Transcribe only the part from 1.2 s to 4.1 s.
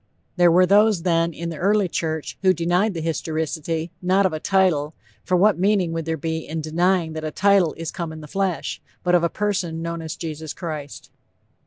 in the early church who denied the historicity,